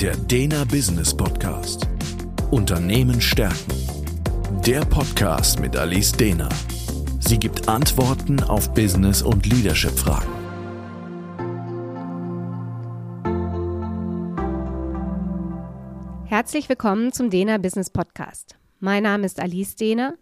[0.00, 1.88] Der Dena Business Podcast.
[2.50, 3.72] Unternehmen stärken.
[4.66, 6.50] Der Podcast mit Alice Dena.
[7.20, 10.28] Sie gibt Antworten auf Business- und Leadership-Fragen.
[16.26, 18.58] Herzlich willkommen zum Dena Business Podcast.
[18.80, 20.18] Mein Name ist Alice Dehner.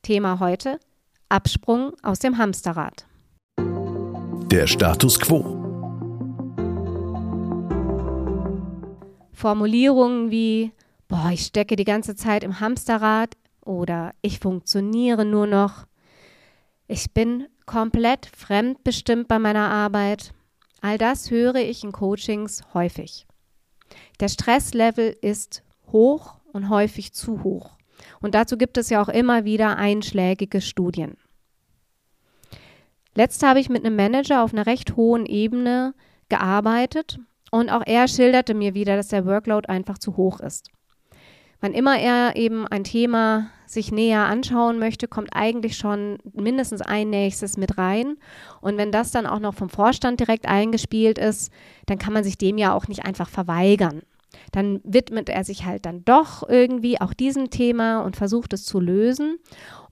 [0.00, 0.80] Thema heute:
[1.28, 3.06] Absprung aus dem Hamsterrad.
[3.58, 5.59] Der Status quo.
[9.40, 10.72] Formulierungen wie,
[11.08, 15.86] boah, ich stecke die ganze Zeit im Hamsterrad oder ich funktioniere nur noch.
[16.86, 20.34] Ich bin komplett fremdbestimmt bei meiner Arbeit.
[20.82, 23.26] All das höre ich in Coachings häufig.
[24.20, 27.78] Der Stresslevel ist hoch und häufig zu hoch.
[28.20, 31.16] Und dazu gibt es ja auch immer wieder einschlägige Studien.
[33.14, 35.94] Letzt habe ich mit einem Manager auf einer recht hohen Ebene
[36.28, 37.18] gearbeitet
[37.50, 40.70] und auch er schilderte mir wieder, dass der Workload einfach zu hoch ist.
[41.60, 47.10] Wann immer er eben ein Thema sich näher anschauen möchte, kommt eigentlich schon mindestens ein
[47.10, 48.16] nächstes mit rein.
[48.62, 51.52] Und wenn das dann auch noch vom Vorstand direkt eingespielt ist,
[51.86, 54.02] dann kann man sich dem ja auch nicht einfach verweigern.
[54.52, 58.80] Dann widmet er sich halt dann doch irgendwie auch diesem Thema und versucht es zu
[58.80, 59.38] lösen.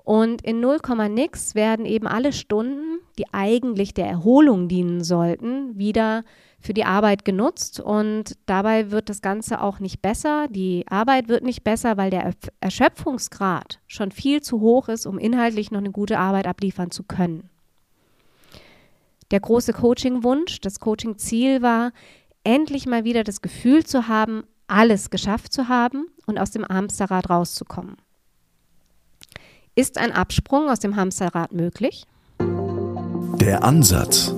[0.04, 0.78] Und in 0,
[1.10, 6.24] nix werden eben alle Stunden, die eigentlich der Erholung dienen sollten, wieder
[6.60, 10.48] für die Arbeit genutzt und dabei wird das Ganze auch nicht besser.
[10.48, 15.70] Die Arbeit wird nicht besser, weil der Erschöpfungsgrad schon viel zu hoch ist, um inhaltlich
[15.70, 17.48] noch eine gute Arbeit abliefern zu können.
[19.30, 21.92] Der große Coaching-Wunsch, das Coaching-Ziel war,
[22.44, 27.30] endlich mal wieder das Gefühl zu haben, alles geschafft zu haben und aus dem Hamsterrad
[27.30, 27.96] rauszukommen.
[29.74, 32.04] Ist ein Absprung aus dem Hamsterrad möglich?
[32.40, 34.34] Der Ansatz.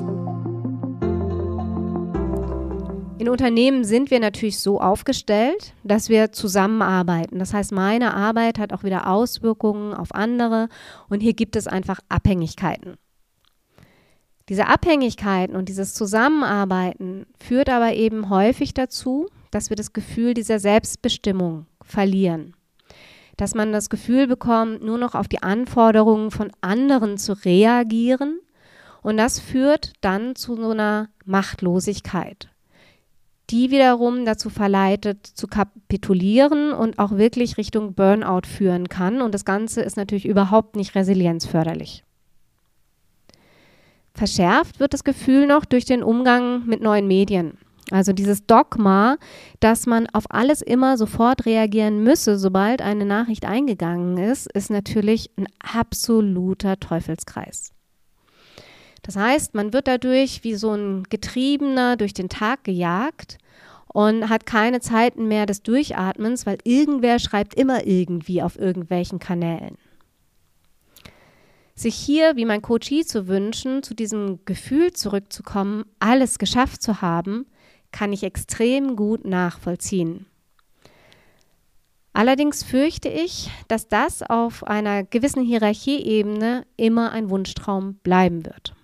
[3.21, 7.39] In Unternehmen sind wir natürlich so aufgestellt, dass wir zusammenarbeiten.
[7.39, 10.71] Das heißt, meine Arbeit hat auch wieder Auswirkungen auf andere
[11.11, 12.97] und hier gibt es einfach Abhängigkeiten.
[14.49, 20.59] Diese Abhängigkeiten und dieses Zusammenarbeiten führt aber eben häufig dazu, dass wir das Gefühl dieser
[20.59, 22.57] Selbstbestimmung verlieren.
[23.37, 28.41] Dass man das Gefühl bekommt, nur noch auf die Anforderungen von anderen zu reagieren.
[29.03, 32.50] Und das führt dann zu so einer Machtlosigkeit
[33.51, 39.21] die wiederum dazu verleitet, zu kapitulieren und auch wirklich Richtung Burnout führen kann.
[39.21, 42.05] Und das Ganze ist natürlich überhaupt nicht resilienzförderlich.
[44.15, 47.59] Verschärft wird das Gefühl noch durch den Umgang mit neuen Medien.
[47.91, 49.17] Also dieses Dogma,
[49.59, 55.31] dass man auf alles immer sofort reagieren müsse, sobald eine Nachricht eingegangen ist, ist natürlich
[55.37, 57.73] ein absoluter Teufelskreis.
[59.03, 63.39] Das heißt, man wird dadurch wie so ein Getriebener durch den Tag gejagt
[63.93, 69.77] und hat keine Zeiten mehr des Durchatmens, weil irgendwer schreibt immer irgendwie auf irgendwelchen Kanälen.
[71.75, 77.47] Sich hier, wie mein Coachie zu wünschen, zu diesem Gefühl zurückzukommen, alles geschafft zu haben,
[77.91, 80.27] kann ich extrem gut nachvollziehen.
[82.13, 88.75] Allerdings fürchte ich, dass das auf einer gewissen Hierarchieebene immer ein Wunschtraum bleiben wird.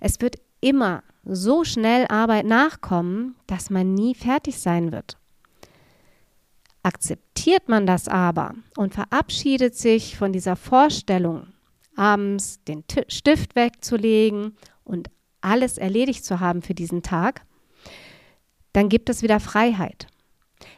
[0.00, 5.16] Es wird immer so schnell Arbeit nachkommen, dass man nie fertig sein wird.
[6.82, 11.48] Akzeptiert man das aber und verabschiedet sich von dieser Vorstellung,
[11.94, 15.10] abends den Stift wegzulegen und
[15.42, 17.42] alles erledigt zu haben für diesen Tag,
[18.72, 20.06] dann gibt es wieder Freiheit.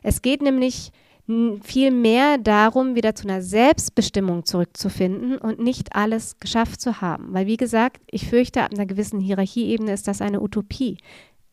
[0.02, 0.92] Es geht nämlich
[1.26, 7.32] viel mehr darum, wieder zu einer Selbstbestimmung zurückzufinden und nicht alles geschafft zu haben.
[7.32, 10.98] Weil, wie gesagt, ich fürchte, ab einer gewissen Hierarchieebene ist das eine Utopie.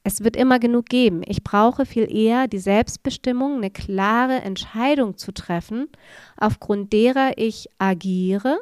[0.04, 1.22] Es wird immer genug geben.
[1.26, 5.88] Ich brauche viel eher die Selbstbestimmung, eine klare Entscheidung zu treffen,
[6.36, 8.60] aufgrund derer ich agiere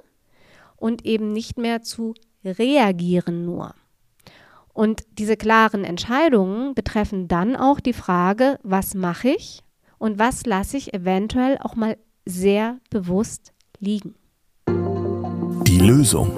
[0.75, 3.75] und eben nicht mehr zu reagieren nur.
[4.73, 9.63] Und diese klaren Entscheidungen betreffen dann auch die Frage, was mache ich
[9.97, 14.15] und was lasse ich eventuell auch mal sehr bewusst liegen.
[14.67, 16.31] Die Lösung.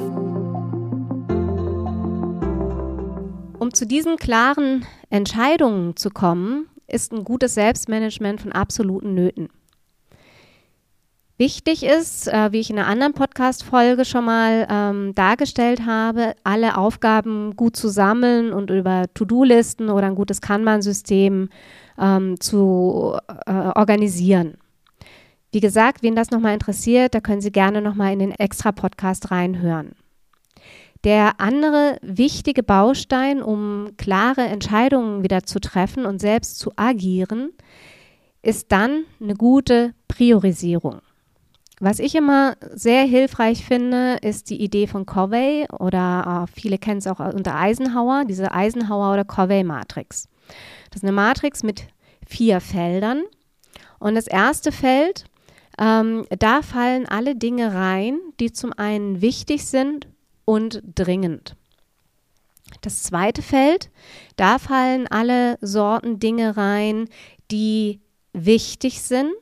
[3.59, 9.49] Um zu diesen klaren Entscheidungen zu kommen, ist ein gutes Selbstmanagement von absoluten Nöten.
[11.37, 16.77] Wichtig ist, äh, wie ich in einer anderen Podcast-Folge schon mal ähm, dargestellt habe, alle
[16.77, 21.47] Aufgaben gut zu sammeln und über To-Do-Listen oder ein gutes Kanban-System
[21.99, 24.57] ähm, zu äh, organisieren.
[25.51, 29.31] Wie gesagt, wen das nochmal interessiert, da können Sie gerne nochmal in den extra Podcast
[29.31, 29.93] reinhören.
[31.03, 37.51] Der andere wichtige Baustein, um klare Entscheidungen wieder zu treffen und selbst zu agieren,
[38.41, 40.99] ist dann eine gute Priorisierung.
[41.79, 46.97] Was ich immer sehr hilfreich finde, ist die Idee von Covey oder äh, viele kennen
[46.97, 50.27] es auch unter Eisenhower, diese Eisenhower oder Covey-Matrix.
[50.89, 51.83] Das ist eine Matrix mit
[52.27, 53.23] vier Feldern.
[53.99, 55.25] Und das erste Feld,
[55.77, 60.07] ähm, da fallen alle Dinge rein, die zum einen wichtig sind
[60.45, 61.55] und dringend.
[62.81, 63.89] Das zweite Feld,
[64.35, 67.09] da fallen alle Sorten Dinge rein,
[67.51, 67.99] die
[68.33, 69.33] wichtig sind,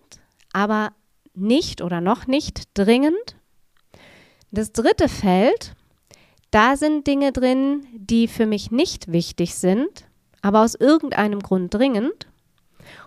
[0.53, 0.93] aber
[1.33, 3.35] nicht oder noch nicht dringend.
[4.51, 5.75] Das dritte Feld,
[6.51, 10.06] da sind Dinge drin, die für mich nicht wichtig sind,
[10.41, 12.27] aber aus irgendeinem Grund dringend.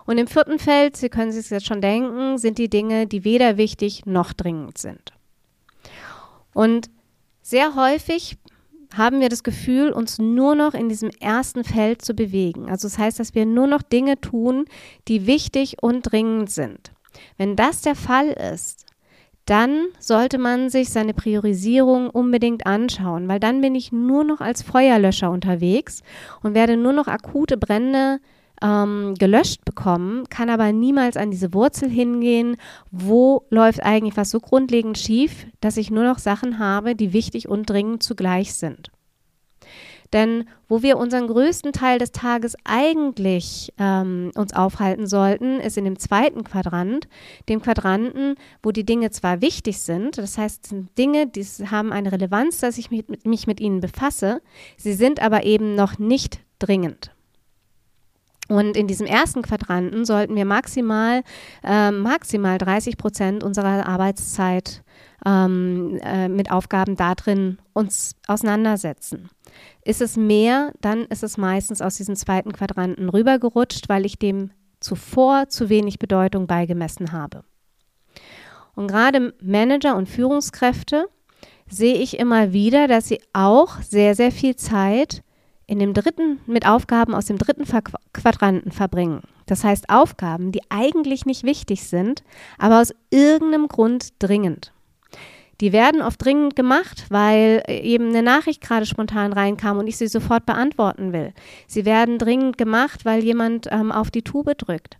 [0.05, 3.57] Und im vierten Feld, Sie können sich jetzt schon denken, sind die Dinge, die weder
[3.57, 5.13] wichtig noch dringend sind.
[6.53, 6.89] Und
[7.41, 8.37] sehr häufig
[8.95, 12.69] haben wir das Gefühl, uns nur noch in diesem ersten Feld zu bewegen.
[12.69, 14.65] Also das heißt, dass wir nur noch Dinge tun,
[15.07, 16.91] die wichtig und dringend sind.
[17.37, 18.85] Wenn das der Fall ist,
[19.51, 24.61] dann sollte man sich seine Priorisierung unbedingt anschauen, weil dann bin ich nur noch als
[24.61, 26.03] Feuerlöscher unterwegs
[26.41, 28.21] und werde nur noch akute Brände
[28.61, 32.55] ähm, gelöscht bekommen, kann aber niemals an diese Wurzel hingehen,
[32.91, 37.49] wo läuft eigentlich was so grundlegend schief, dass ich nur noch Sachen habe, die wichtig
[37.49, 38.89] und dringend zugleich sind.
[40.13, 45.85] Denn wo wir unseren größten Teil des Tages eigentlich ähm, uns aufhalten sollten, ist in
[45.85, 47.07] dem zweiten Quadrant,
[47.47, 52.11] dem Quadranten, wo die Dinge zwar wichtig sind, das heißt, sind Dinge, die haben eine
[52.11, 54.41] Relevanz, dass ich mich mit, mich mit ihnen befasse,
[54.77, 57.11] sie sind aber eben noch nicht dringend.
[58.51, 61.23] Und in diesem ersten Quadranten sollten wir maximal,
[61.63, 64.83] äh, maximal 30 Prozent unserer Arbeitszeit
[65.25, 69.29] ähm, äh, mit Aufgaben darin uns auseinandersetzen.
[69.83, 74.51] Ist es mehr, dann ist es meistens aus diesem zweiten Quadranten rübergerutscht, weil ich dem
[74.79, 77.43] zuvor zu wenig Bedeutung beigemessen habe.
[78.75, 81.07] Und gerade Manager und Führungskräfte
[81.67, 85.23] sehe ich immer wieder, dass sie auch sehr, sehr viel Zeit
[85.67, 87.63] in dem dritten, mit Aufgaben aus dem dritten
[88.13, 89.21] Quadranten verbringen.
[89.45, 92.23] Das heißt Aufgaben, die eigentlich nicht wichtig sind,
[92.57, 94.73] aber aus irgendeinem Grund dringend.
[95.61, 100.07] Die werden oft dringend gemacht, weil eben eine Nachricht gerade spontan reinkam und ich sie
[100.07, 101.33] sofort beantworten will.
[101.67, 104.97] Sie werden dringend gemacht, weil jemand ähm, auf die Tube drückt.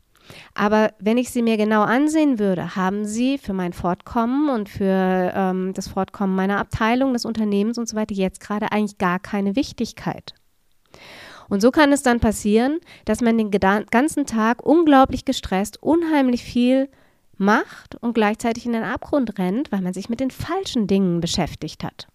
[0.54, 5.34] Aber wenn ich sie mir genau ansehen würde, haben sie für mein Fortkommen und für
[5.36, 9.56] ähm, das Fortkommen meiner Abteilung, des Unternehmens und so weiter jetzt gerade eigentlich gar keine
[9.56, 10.36] Wichtigkeit.
[11.50, 16.88] Und so kann es dann passieren, dass man den ganzen Tag unglaublich gestresst, unheimlich viel
[17.42, 21.84] macht und gleichzeitig in den Abgrund rennt, weil man sich mit den falschen Dingen beschäftigt
[21.84, 22.08] hat.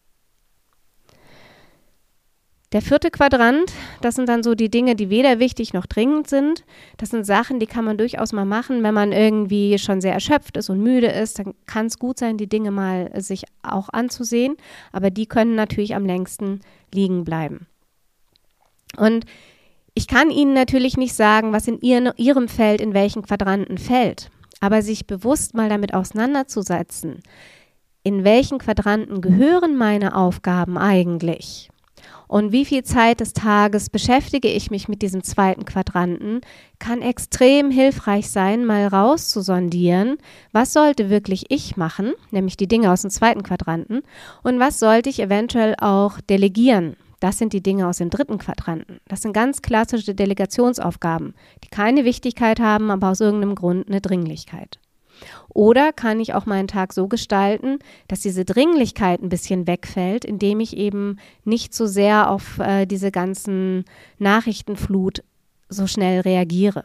[2.73, 6.64] Der vierte Quadrant, das sind dann so die Dinge, die weder wichtig noch dringend sind.
[6.96, 10.56] Das sind Sachen, die kann man durchaus mal machen, wenn man irgendwie schon sehr erschöpft
[10.56, 11.38] ist und müde ist.
[11.38, 14.56] Dann kann es gut sein, die Dinge mal sich auch anzusehen.
[14.90, 16.61] Aber die können natürlich am längsten
[16.93, 17.67] liegen bleiben.
[18.96, 19.26] Und
[19.94, 24.31] ich kann Ihnen natürlich nicht sagen, was in Ihrem Feld in welchen Quadranten fällt,
[24.66, 27.20] aber sich bewusst mal damit auseinanderzusetzen,
[28.02, 31.70] in welchen Quadranten gehören meine Aufgaben eigentlich?
[32.26, 36.40] Und wie viel Zeit des Tages beschäftige ich mich mit diesem zweiten Quadranten,
[36.80, 40.16] kann extrem hilfreich sein, mal rauszusondieren,
[40.50, 44.02] was sollte wirklich ich machen, nämlich die Dinge aus dem zweiten Quadranten,
[44.42, 49.00] und was sollte ich eventuell auch delegieren, das sind die Dinge aus dem dritten Quadranten.
[49.08, 54.78] Das sind ganz klassische Delegationsaufgaben, die keine Wichtigkeit haben, aber aus irgendeinem Grund eine Dringlichkeit.
[55.49, 60.61] Oder kann ich auch meinen Tag so gestalten, dass diese Dringlichkeit ein bisschen wegfällt, indem
[60.61, 63.85] ich eben nicht so sehr auf äh, diese ganzen
[64.18, 65.23] Nachrichtenflut
[65.68, 66.85] so schnell reagiere.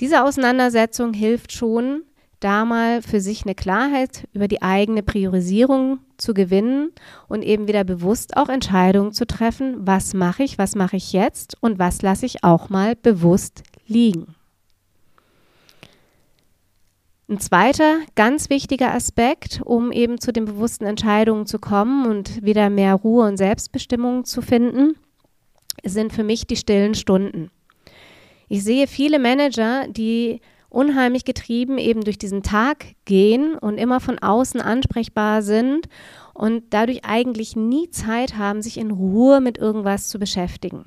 [0.00, 2.02] Diese Auseinandersetzung hilft schon,
[2.44, 6.92] da mal für sich eine Klarheit über die eigene Priorisierung zu gewinnen
[7.28, 11.56] und eben wieder bewusst auch Entscheidungen zu treffen, was mache ich, was mache ich jetzt
[11.60, 14.34] und was lasse ich auch mal bewusst liegen.
[17.26, 22.68] Ein zweiter ganz wichtiger Aspekt, um eben zu den bewussten Entscheidungen zu kommen und wieder
[22.68, 24.96] mehr Ruhe und Selbstbestimmung zu finden,
[25.82, 27.50] sind für mich die stillen Stunden.
[28.48, 30.42] Ich sehe viele Manager, die
[30.74, 35.88] unheimlich getrieben eben durch diesen Tag gehen und immer von außen ansprechbar sind
[36.34, 40.84] und dadurch eigentlich nie Zeit haben, sich in Ruhe mit irgendwas zu beschäftigen.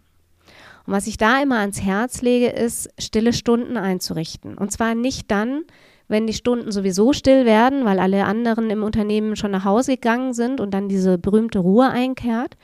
[0.86, 4.58] Und was ich da immer ans Herz lege, ist, stille Stunden einzurichten.
[4.58, 5.64] Und zwar nicht dann,
[6.08, 10.34] wenn die Stunden sowieso still werden, weil alle anderen im Unternehmen schon nach Hause gegangen
[10.34, 12.56] sind und dann diese berühmte Ruhe einkehrt,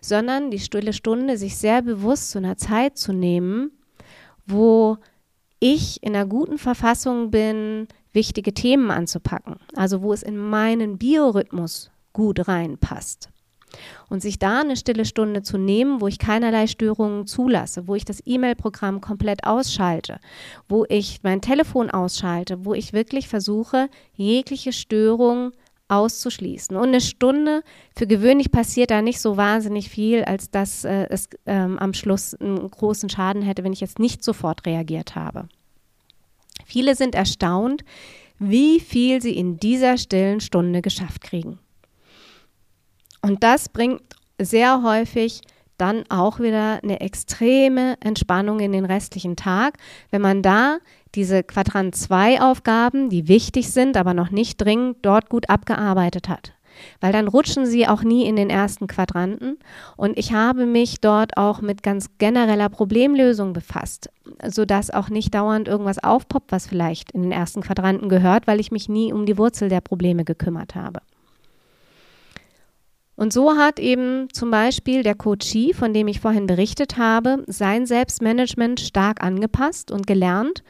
[0.00, 3.72] sondern die stille Stunde sich sehr bewusst zu einer Zeit zu nehmen,
[4.46, 4.98] wo
[5.62, 9.56] ich in einer guten Verfassung bin, wichtige Themen anzupacken.
[9.76, 13.30] Also wo es in meinen Biorhythmus gut reinpasst.
[14.10, 18.04] Und sich da eine stille Stunde zu nehmen, wo ich keinerlei Störungen zulasse, wo ich
[18.04, 20.18] das E-Mail-Programm komplett ausschalte,
[20.68, 25.52] wo ich mein Telefon ausschalte, wo ich wirklich versuche, jegliche Störung
[25.92, 26.76] auszuschließen.
[26.76, 27.62] Und eine Stunde,
[27.94, 32.34] für gewöhnlich passiert da nicht so wahnsinnig viel, als dass äh, es ähm, am Schluss
[32.34, 35.48] einen großen Schaden hätte, wenn ich jetzt nicht sofort reagiert habe.
[36.64, 37.84] Viele sind erstaunt,
[38.38, 41.58] wie viel sie in dieser stillen Stunde geschafft kriegen.
[43.20, 44.02] Und das bringt
[44.40, 45.42] sehr häufig
[45.78, 49.78] dann auch wieder eine extreme Entspannung in den restlichen Tag,
[50.10, 50.78] wenn man da
[51.14, 56.52] diese Quadrant 2 Aufgaben, die wichtig sind, aber noch nicht dringend, dort gut abgearbeitet hat.
[57.00, 59.58] Weil dann rutschen sie auch nie in den ersten Quadranten.
[59.96, 64.08] Und ich habe mich dort auch mit ganz genereller Problemlösung befasst,
[64.46, 68.72] sodass auch nicht dauernd irgendwas aufpoppt, was vielleicht in den ersten Quadranten gehört, weil ich
[68.72, 71.00] mich nie um die Wurzel der Probleme gekümmert habe.
[73.14, 77.86] Und so hat eben zum Beispiel der Coachie, von dem ich vorhin berichtet habe, sein
[77.86, 80.62] Selbstmanagement stark angepasst und gelernt,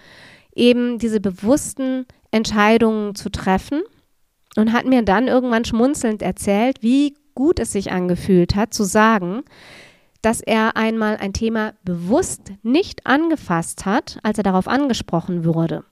[0.55, 3.83] eben diese bewussten Entscheidungen zu treffen
[4.57, 9.43] und hat mir dann irgendwann schmunzelnd erzählt, wie gut es sich angefühlt hat, zu sagen,
[10.21, 15.85] dass er einmal ein Thema bewusst nicht angefasst hat, als er darauf angesprochen wurde.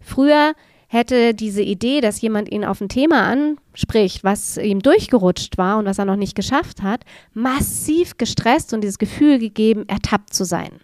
[0.00, 0.54] Früher
[0.92, 5.84] hätte diese Idee, dass jemand ihn auf ein Thema anspricht, was ihm durchgerutscht war und
[5.84, 10.80] was er noch nicht geschafft hat, massiv gestresst und dieses Gefühl gegeben, ertappt zu sein.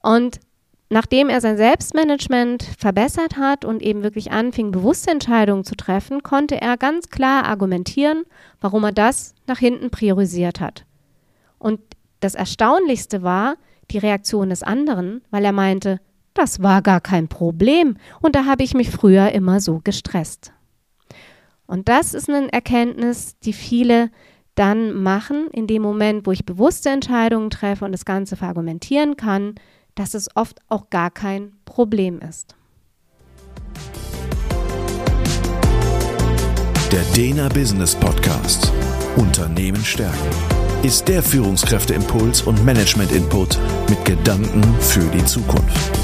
[0.00, 0.40] Und
[0.88, 6.58] nachdem er sein Selbstmanagement verbessert hat und eben wirklich anfing, bewusste Entscheidungen zu treffen, konnte
[6.58, 8.24] er ganz klar argumentieren,
[8.62, 10.86] warum er das nach hinten priorisiert hat.
[11.58, 11.80] Und
[12.20, 13.56] das Erstaunlichste war
[13.90, 16.00] die Reaktion des anderen, weil er meinte,
[16.34, 20.52] das war gar kein Problem und da habe ich mich früher immer so gestresst.
[21.66, 24.10] Und das ist eine Erkenntnis, die viele
[24.54, 29.54] dann machen, in dem Moment, wo ich bewusste Entscheidungen treffe und das Ganze verargumentieren kann,
[29.94, 32.54] dass es oft auch gar kein Problem ist.
[36.92, 38.72] Der Dena Business Podcast.
[39.16, 46.03] Unternehmen stärken ist der Führungskräfteimpuls und Management-Input mit Gedanken für die Zukunft.